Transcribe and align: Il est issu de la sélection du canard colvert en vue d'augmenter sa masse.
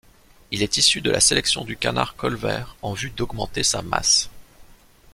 Il 0.49 0.63
est 0.63 0.77
issu 0.77 0.99
de 1.01 1.11
la 1.11 1.19
sélection 1.19 1.63
du 1.63 1.77
canard 1.77 2.15
colvert 2.15 2.75
en 2.81 2.93
vue 2.95 3.11
d'augmenter 3.11 3.61
sa 3.61 3.83
masse. 3.83 4.31